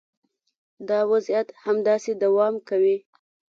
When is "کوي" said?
2.69-2.97